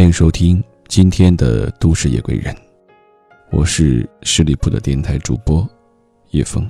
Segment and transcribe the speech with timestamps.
[0.00, 2.54] 欢迎收听今天的《都市夜归人》，
[3.50, 5.68] 我是十里铺的电台主播
[6.30, 6.66] 叶枫。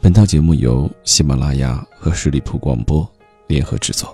[0.00, 3.08] 本套节目由喜马拉雅和十里铺广播
[3.46, 4.12] 联合制作。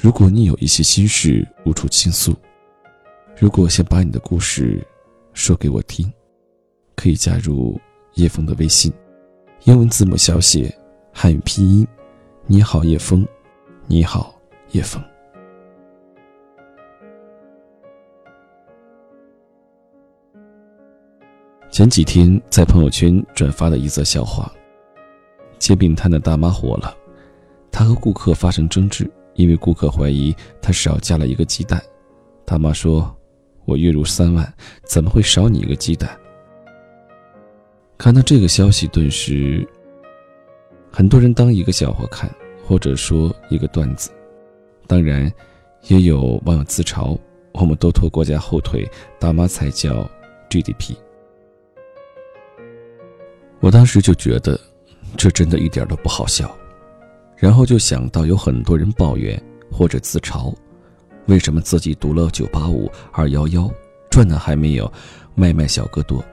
[0.00, 2.32] 如果你有一些心事无处倾诉，
[3.36, 4.80] 如果想把你的故事
[5.32, 6.08] 说给我听，
[6.94, 7.76] 可以加入
[8.14, 8.92] 叶枫的微信，
[9.64, 10.72] 英文字母小写，
[11.12, 11.84] 汉语拼音，
[12.46, 13.26] 你好叶枫，
[13.88, 14.32] 你好
[14.70, 15.02] 叶枫。
[21.76, 24.50] 前几天在朋友圈转发了一则笑话。
[25.58, 26.96] 煎饼摊的大妈火了，
[27.70, 31.78] 她和顾客发生争执，因为顾客怀疑她少加了一个鸡蛋。
[32.46, 33.14] 大妈说
[33.66, 34.50] ：“我月入三万，
[34.84, 36.08] 怎么会少你一个鸡蛋？”
[37.98, 39.68] 看到这个消息，顿时
[40.90, 42.34] 很多人当一个笑话看，
[42.66, 44.10] 或者说一个段子。
[44.86, 45.30] 当然，
[45.88, 47.18] 也有网友自嘲
[47.52, 50.08] ：“我们都拖国家后腿，大妈才叫
[50.48, 50.96] GDP。”
[53.66, 54.56] 我当时就觉得，
[55.16, 56.56] 这真的一点都不好笑，
[57.36, 60.54] 然后就想到有很多人抱怨或者自嘲，
[61.26, 63.68] 为什么自己读了九八五、二幺幺，
[64.08, 64.92] 赚的还没有
[65.38, 66.24] 外卖小哥多，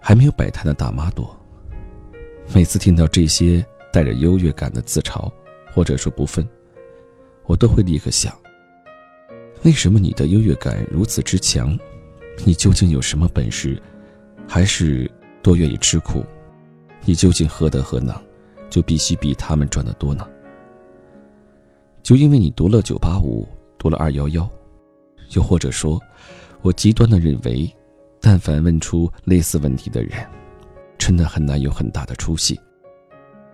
[0.00, 1.38] 还没有摆摊的大妈多。
[2.54, 5.30] 每次听到这些带着优越感的自嘲，
[5.70, 6.48] 或者说不忿，
[7.44, 8.34] 我都会立刻想：
[9.64, 11.78] 为什么你的优越感如此之强？
[12.42, 13.78] 你究竟有什么本事？
[14.48, 15.10] 还是
[15.42, 16.24] 多愿意吃苦？
[17.04, 18.14] 你究竟何德何能，
[18.70, 20.26] 就必须比他们赚得多呢？
[22.02, 23.46] 就因为你读了九八五，
[23.78, 24.48] 读了二幺幺，
[25.30, 26.00] 又或者说，
[26.62, 27.70] 我极端的认为，
[28.20, 30.12] 但凡问出类似问题的人，
[30.98, 32.58] 真的很难有很大的出息，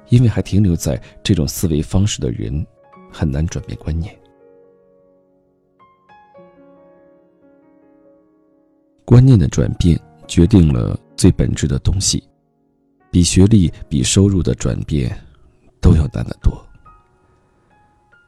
[0.08, 2.64] 因为还停留在这种思维方式的人，
[3.10, 4.16] 很难转变观念。
[9.04, 12.22] 观念的转变，决定了最本质的东西。
[13.10, 15.10] 比学历、比收入的转变，
[15.80, 16.64] 都要难得多。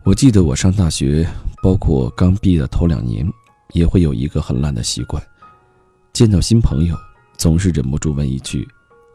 [0.04, 1.25] 我记得我上大学，
[1.62, 3.25] 包括刚毕业的头两年，
[3.72, 5.22] 也会有一个很烂的习惯：
[6.12, 6.97] 见到新朋友，
[7.37, 8.66] 总是忍不住问一句：“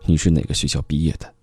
[0.07, 1.33] 你是哪个学校毕业的？”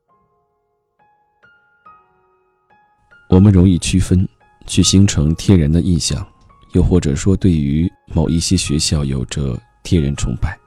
[3.28, 4.26] 我们容易区分，
[4.66, 6.26] 去形成天然的印象，
[6.72, 10.58] 又或者说对于某一些学校有着天然崇拜。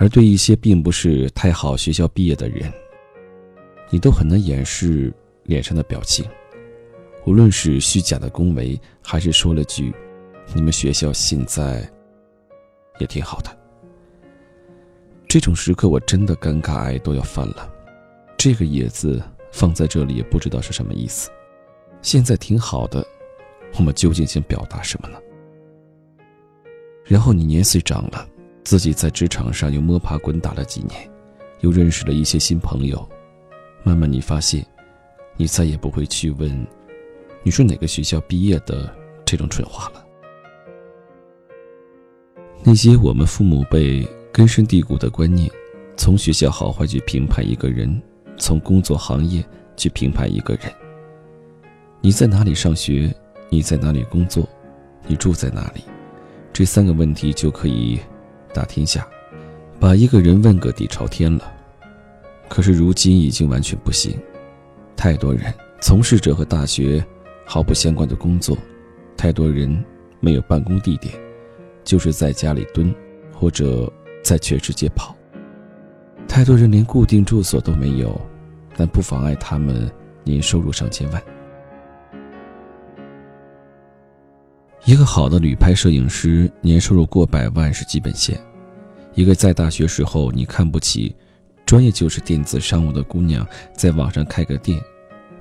[0.00, 2.72] 而对一些并不是太好学校毕业的人，
[3.90, 5.12] 你都很难掩饰
[5.42, 6.24] 脸上的表情，
[7.26, 9.92] 无论是虚假的恭维，还是说了句
[10.56, 11.86] “你们学校现在
[12.98, 13.54] 也挺好的”，
[15.28, 17.70] 这种时刻我真的尴尬癌都要犯了。
[18.38, 19.22] 这个“野”字
[19.52, 21.28] 放在这里也不知道是什么意思。
[22.00, 23.06] 现在挺好的，
[23.76, 25.18] 我们究竟想表达什么呢？
[27.04, 28.26] 然后你年岁长了。
[28.62, 31.10] 自己在职场上又摸爬滚打了几年，
[31.60, 33.08] 又认识了一些新朋友，
[33.82, 34.64] 慢慢你发现，
[35.36, 36.66] 你再也不会去问
[37.42, 38.94] 你是哪个学校毕业的
[39.24, 40.04] 这种蠢话了。
[42.62, 45.50] 那些我们父母辈根深蒂固的观念，
[45.96, 48.00] 从学校好坏去评判一个人，
[48.36, 49.42] 从工作行业
[49.76, 50.64] 去评判一个人。
[52.02, 53.12] 你在哪里上学？
[53.48, 54.46] 你在哪里工作？
[55.06, 55.80] 你住在哪里？
[56.52, 57.98] 这三个问题就可以。
[58.52, 59.06] 打天下，
[59.78, 61.52] 把一个人问个底朝天了。
[62.48, 64.18] 可是如今已经完全不行，
[64.96, 67.04] 太多人从事着和大学
[67.44, 68.56] 毫不相关的工作，
[69.16, 69.84] 太多人
[70.18, 71.14] 没有办公地点，
[71.84, 72.94] 就是在家里蹲，
[73.32, 73.90] 或者
[74.22, 75.16] 在全世界跑。
[76.28, 78.20] 太多人连固定住所都没有，
[78.76, 79.90] 但不妨碍他们
[80.24, 81.22] 年收入上千万。
[84.86, 88.40] 一个好的旅拍摄影师年收入过百万是基本线。
[89.14, 91.14] 一个在大学时候你看不起，
[91.66, 94.80] 专业就是电子商务的姑娘，在网上开个店，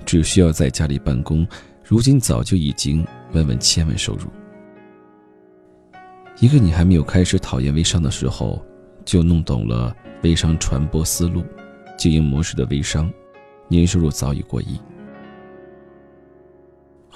[0.05, 1.47] 只需要在家里办公，
[1.85, 4.27] 如今早就已经稳稳千万收入。
[6.39, 8.61] 一个你还没有开始讨厌微商的时候，
[9.05, 11.43] 就弄懂了微商传播思路、
[11.97, 13.09] 经营模式的微商，
[13.69, 14.79] 年收入早已过亿。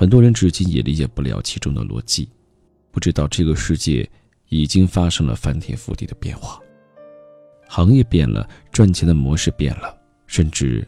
[0.04, 2.28] 很多人至今也理解不了其中的逻辑，
[2.92, 4.06] 不知道这个世界
[4.50, 6.60] 已经发生了翻天覆地的变化，
[7.70, 9.98] 行业变了，赚钱的模式变了，
[10.28, 10.86] 甚至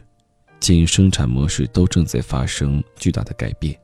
[0.60, 3.74] 经营生产模式都正在发生巨大的改变。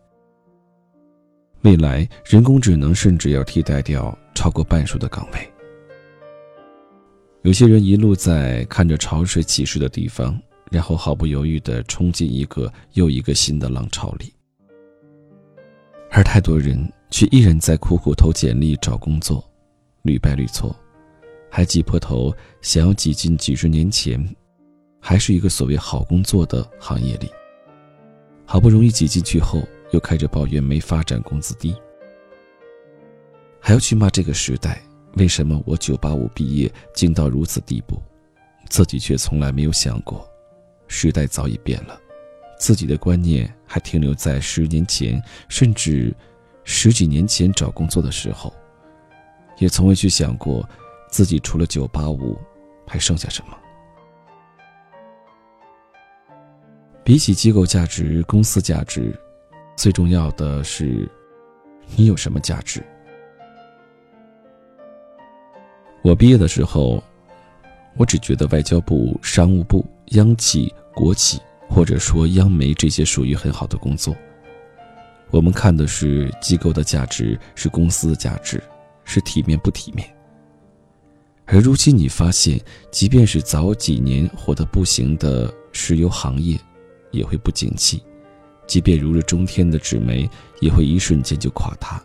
[1.62, 5.50] 未来，人工智能甚至要替代掉超过半数的岗位。
[7.40, 10.38] 有些人一路在看着潮水起势的地方，
[10.70, 14.30] 然后毫不犹豫地冲进一个又一个新的浪潮里。
[16.14, 16.78] 而太多人
[17.10, 19.42] 却依然在苦苦投简历找工作，
[20.02, 20.74] 屡败屡挫，
[21.50, 22.30] 还挤破头
[22.60, 24.22] 想要挤进几十年前，
[25.00, 27.30] 还是一个所谓好工作的行业里。
[28.44, 29.62] 好不容易挤进去后，
[29.92, 31.74] 又开始抱怨没发展、工资低，
[33.58, 34.82] 还要去骂这个时代
[35.14, 37.98] 为什么我九八五毕业竟到如此地步，
[38.68, 40.28] 自己却从来没有想过，
[40.88, 41.98] 时代早已变了，
[42.62, 46.14] 自己的观念还停留在十年前，甚至
[46.62, 48.54] 十几年前找工作的时候，
[49.58, 50.64] 也从未去想过，
[51.10, 52.38] 自己除了九八五，
[52.86, 53.58] 还剩下什么。
[57.02, 59.12] 比起机构价值、公司价值，
[59.76, 61.10] 最重要的是，
[61.96, 62.80] 你有什么价值？
[66.00, 67.02] 我毕业的时候，
[67.96, 71.40] 我只觉得外交部、商务部、央企、国企，
[71.72, 74.14] 或者说央媒这些属于很好的工作。
[75.30, 78.62] 我们看的是机构的价值，是公司的价值，
[79.04, 80.08] 是体面不体面。
[81.46, 82.60] 而如今你发现，
[82.90, 86.58] 即便是早几年火得不行的石油行业。
[87.10, 88.02] 也会不景气，
[88.66, 90.26] 即便如日中天的纸媒，
[90.60, 92.02] 也会一瞬间就垮塌。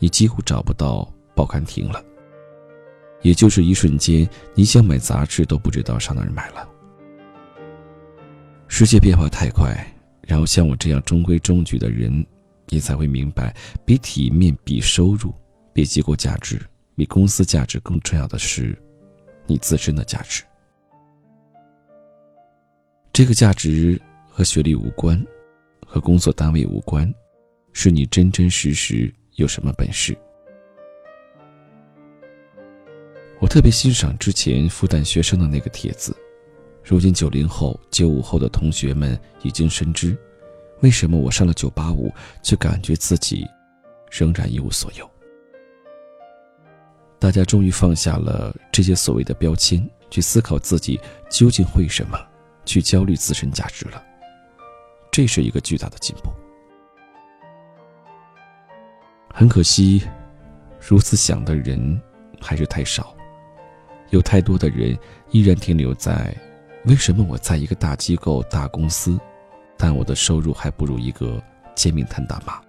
[0.00, 2.02] 你几乎找不到报刊亭了。
[3.22, 6.68] 也就是一瞬间，你想买杂志都不知道上哪儿买了。
[8.68, 9.74] 世界变化太快，
[10.22, 12.24] 然后像我这样中规中矩的人，
[12.68, 13.54] 你才会明白，
[13.84, 15.32] 比体面、比收入、
[15.72, 16.60] 比机构价值、
[16.94, 18.76] 比公司价值更重要的是，
[19.46, 20.42] 你自身的价值。
[23.12, 24.00] 这个价值。
[24.28, 25.18] 和学历无关，
[25.86, 27.10] 和工作单位无关，
[27.72, 30.14] 是你真真实实有什么本事。
[33.40, 36.14] 我特别欣赏之前复旦学生的那个帖子，
[36.88, 40.16] 如今九零后、九五后的同学们已经深知，
[40.82, 43.44] 为什么我上了九八五，却感觉自己
[44.08, 45.10] 仍然一无所有。
[47.18, 52.16] 大家终于放下了这些所谓的标签，去思考自己究竟会什么，
[52.64, 54.00] 去焦虑自身价值了。
[55.10, 56.30] 这是一个巨大的进步。
[59.34, 60.06] 很可惜，
[60.78, 62.00] 如此想的人
[62.40, 63.12] 还是太少，
[64.10, 64.96] 有太多的人
[65.32, 66.32] 依然停留在
[66.86, 69.18] “为什么我在一个大机构、大公司，
[69.76, 71.42] 但我的收入还不如一个
[71.74, 72.60] 煎饼摊大妈？”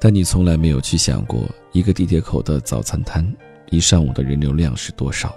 [0.00, 1.42] 但你从来没有去想过，
[1.72, 3.30] 一个地铁口的早餐摊，
[3.70, 5.34] 一上午的人流量是多少？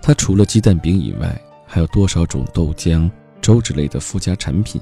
[0.00, 3.10] 它除了鸡蛋饼以外，还有多少种豆浆？
[3.40, 4.80] 粥之类的附加产品。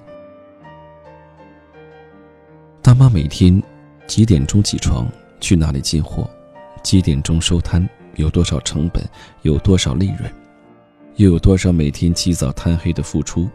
[2.80, 3.62] 大妈每天
[4.06, 5.06] 几点钟起床？
[5.40, 6.28] 去哪里进货？
[6.82, 7.86] 几点钟收摊？
[8.16, 9.02] 有多少成本？
[9.42, 10.30] 有多少利润？
[11.16, 13.48] 又有多少每天起早贪黑的付出？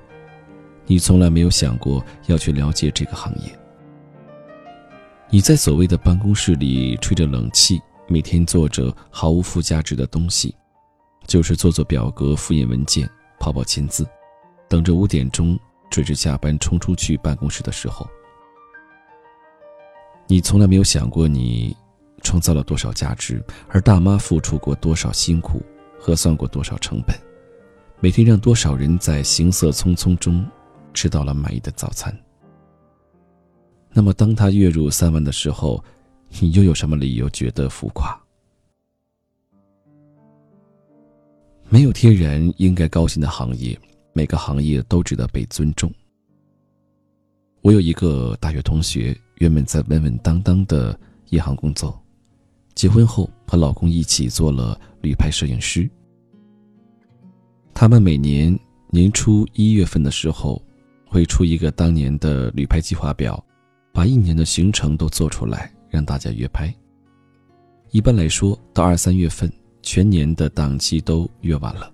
[0.86, 3.60] 你从来没有想过要去了解这个行业。
[5.30, 10.56] 你在所谓的办公室里吹着冷气，每天做着毫无附加值的东西，
[11.28, 13.08] 就是做做表格、复印文件、
[13.40, 14.08] 跑跑签字。
[14.70, 15.60] 等着五点钟
[15.90, 18.10] 准时下班，冲出去办公室的时候，
[20.28, 21.76] 你从来没有想过你
[22.24, 25.62] 创造了多少价值，而大妈付出过多少辛苦，
[26.00, 27.16] 核算过多少成本，
[28.02, 30.46] 每天让多少人在行色匆匆中
[30.94, 32.18] 吃到了满意的早餐。
[33.92, 35.84] 那么，当他月入三万的时候，
[36.40, 38.18] 你又有什么理由觉得浮夸？
[41.68, 43.78] 没有天然应该高兴的行业。
[44.12, 45.92] 每个行业都值得被尊重。
[47.62, 50.98] 我有一个大学同学，原本在稳稳当当的
[51.30, 52.02] 银行工作，
[52.76, 55.90] 结婚后和老公一起做了旅拍摄影师。
[57.80, 58.60] 他们每年
[58.90, 60.62] 年初一月份的时候，
[61.06, 63.42] 会出一个当年的旅拍计划表，
[63.94, 66.76] 把一年的行程都做出来，让大家约拍。
[67.92, 69.50] 一般来说，到二三月份，
[69.82, 71.90] 全年的档期都约完了。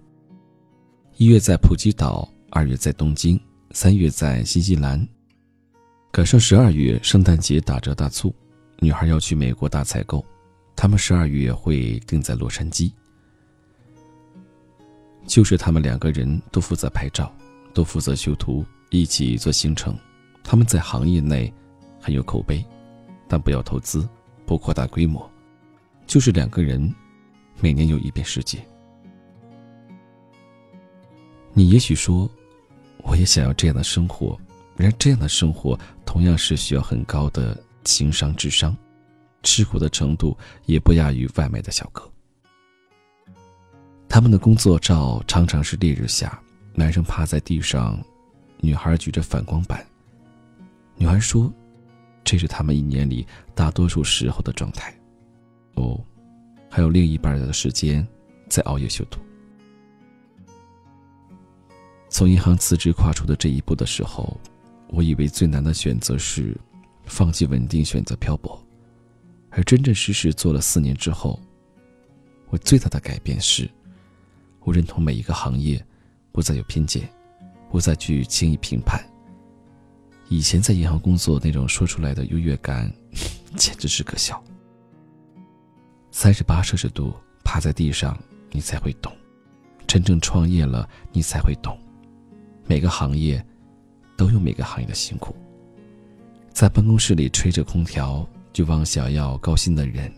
[1.17, 3.39] 一月在普吉岛，二月在东京，
[3.69, 5.07] 三月在新西兰。
[6.11, 8.33] 赶上十二月圣诞节打折大促，
[8.79, 10.25] 女孩要去美国大采购，
[10.75, 12.91] 他们十二月会定在洛杉矶。
[15.25, 17.33] 就是他们两个人都负责拍照，
[17.73, 19.95] 都负责修图，一起做行程。
[20.43, 21.51] 他们在行业内
[21.99, 22.63] 很有口碑，
[23.27, 24.07] 但不要投资，
[24.45, 25.29] 不扩大规模，
[26.05, 26.93] 就是两个人
[27.59, 28.63] 每年有一遍世界。
[31.53, 32.29] 你也许说，
[32.99, 34.39] 我也想要这样的生活，
[34.77, 38.75] 然而这样的生活同样是需要很高的情商、智商，
[39.41, 42.07] 吃苦的程度也不亚于外卖的小哥。
[44.15, 46.41] 他们的工作照常常是烈日下，
[46.73, 48.01] 男生趴在地上，
[48.61, 49.85] 女孩举着反光板。
[50.95, 51.53] 女孩说
[52.23, 54.97] ：“这是他们一年里大多数时候的状态。
[55.73, 55.99] 哦，
[56.69, 58.07] 还有另一半的时间
[58.47, 59.19] 在熬夜修图。
[62.07, 64.39] 从银行辞职跨出的这一步的时候，
[64.87, 66.55] 我以为最难的选择是
[67.03, 68.65] 放弃稳定，选择漂泊。
[69.49, 71.37] 而真真实实做了四年之后，
[72.47, 73.69] 我最大的改变是，
[74.65, 75.81] 我认同每一个行业，
[76.31, 77.07] 不再有偏见，
[77.71, 78.99] 不再去轻易评判。
[80.27, 82.91] 以前在银行工作那种说出来的优越感，
[83.55, 84.43] 简直是可笑。
[86.09, 88.17] 三十八摄氏度趴在地上，
[88.51, 89.13] 你才会懂；
[89.85, 91.77] 真正创业了，你才会懂。
[92.65, 93.45] 每个行业
[94.17, 95.35] 都有每个行业的辛苦。
[96.51, 100.11] 在办公室里吹着空调就妄想要高薪的人，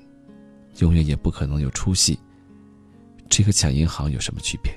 [0.77, 2.17] 永远也不可能有出息。
[3.29, 4.71] 这和抢银行有什么区别？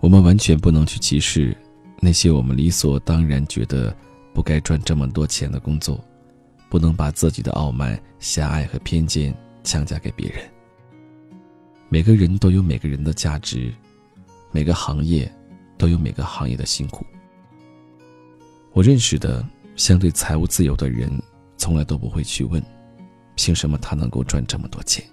[0.00, 1.56] 我们完全不能去歧视
[2.00, 3.96] 那些我们理所当然觉得
[4.34, 6.02] 不该赚这么多钱的工作，
[6.68, 9.34] 不能把自己的傲慢、狭隘和偏见。
[9.64, 10.42] 强加给别人。
[11.88, 13.72] 每个人都有每个人的价值，
[14.50, 15.32] 每个行业
[15.78, 17.06] 都有每个行业的辛苦。
[18.72, 21.10] 我认识的相对财务自由的人，
[21.56, 22.62] 从来都不会去问，
[23.34, 25.04] 凭什么他能够赚这么多钱，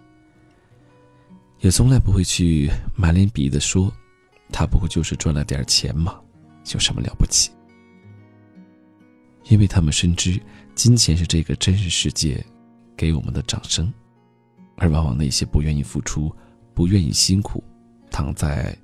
[1.60, 3.92] 也从来不会去满脸鄙夷的说，
[4.51, 6.20] 他不过就是赚了点钱嘛，
[6.74, 7.51] 有什么了不起？
[9.46, 10.39] 因为他们深知，
[10.75, 12.46] 金钱是这个真实世界
[12.96, 13.92] 给我们的掌声。
[14.82, 16.34] 而往往那些不愿意付出、
[16.74, 17.63] 不愿意辛苦，
[18.10, 18.78] 躺在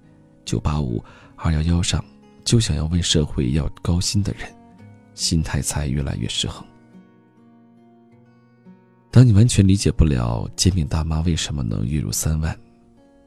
[0.44, 1.04] 九八五、
[1.36, 2.04] 二幺幺上，
[2.44, 4.54] 就想要问社会要高薪的人，
[5.16, 6.64] 心态才越来越失衡。
[9.10, 12.56] 当你完全理解不了煎饼大妈为什么能月入三万，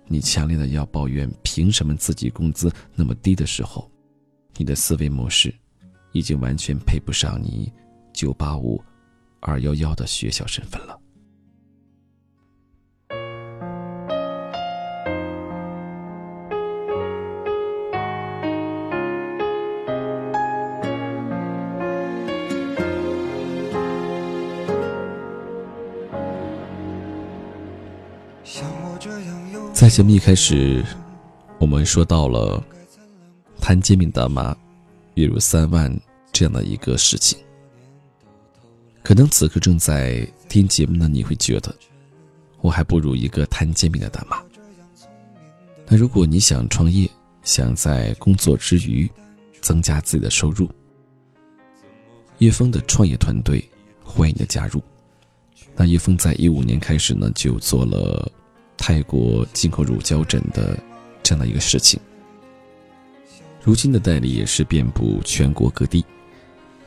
[0.06, 3.90] 你强烈的要抱怨凭什么自己工资那么低的时候，
[4.56, 5.52] 你的思维模式
[6.12, 7.72] 已经完全配不上你
[8.12, 8.82] 九八五、
[9.40, 10.98] 二幺幺的学校身份了。
[29.88, 30.84] 在节目一开始，
[31.58, 32.62] 我们说到了
[33.58, 34.54] 摊煎饼大妈
[35.14, 35.90] 月入三万
[36.30, 37.38] 这样的一个事情。
[39.02, 41.74] 可能此刻正在听节目的你会觉得，
[42.60, 44.36] 我还不如一个摊煎饼的大妈。
[45.86, 47.10] 那如果你想创业，
[47.42, 49.10] 想在工作之余
[49.62, 50.68] 增加自己的收入，
[52.40, 53.66] 叶枫的创业团队
[54.04, 54.82] 欢迎你的加入。
[55.74, 58.30] 那叶枫在一五年开始呢，就做了。
[58.88, 60.74] 泰国进口乳胶枕的
[61.22, 62.00] 这样的一个事情，
[63.62, 66.02] 如今的代理也是遍布全国各地。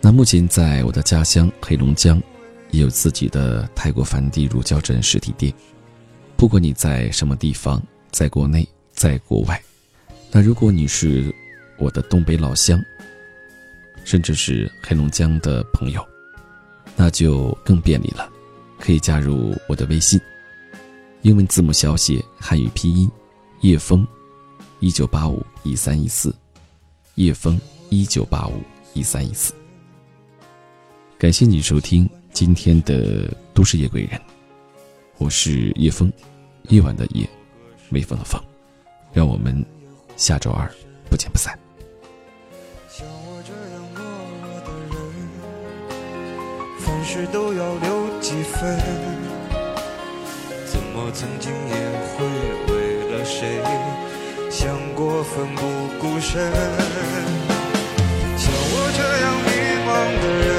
[0.02, 2.20] 那目前在我的家乡黑龙江，
[2.72, 5.54] 也有自己的泰国梵蒂乳胶枕实体店。
[6.36, 7.80] 不管你在什么地方，
[8.10, 9.62] 在国内，在国外，
[10.32, 11.32] 那如果你是
[11.78, 12.84] 我的东北老乡，
[14.04, 16.04] 甚至是黑龙江的朋友，
[16.96, 18.28] 那就更便利了，
[18.80, 20.20] 可以加入我的微信。
[21.24, 23.08] 英文字母小写，汉语拼音，
[23.60, 24.04] 叶枫，
[24.80, 26.34] 一九八五一三一四，
[27.14, 28.54] 叶枫一九八五
[28.96, 29.54] 一三一四。
[31.20, 34.20] 感谢你收听今天的都市夜归人，
[35.20, 36.12] 我是叶枫，
[36.70, 37.30] 夜晚的夜，
[37.92, 38.42] 微风的风，
[39.14, 39.64] 让我们
[40.18, 40.68] 下周二
[41.08, 41.56] 不见不散。
[42.90, 44.00] 像我这样懦
[44.42, 45.00] 弱的人，
[46.80, 49.31] 凡事都要留几分。
[50.72, 51.76] 怎么曾经也
[52.16, 52.24] 会
[52.72, 52.74] 为
[53.12, 53.60] 了谁
[54.50, 55.62] 想过奋不
[56.00, 56.50] 顾身，
[58.38, 59.50] 像我这样迷
[59.86, 59.90] 茫
[60.22, 60.50] 的人，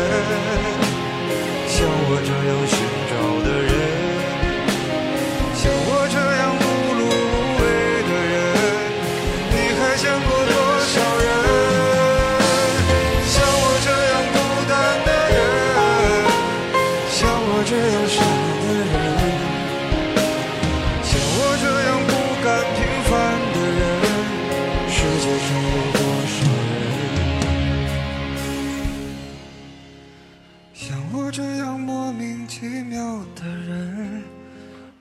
[30.84, 34.24] 像我这样莫名其妙的人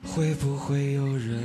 [0.04, 1.42] 会不会有人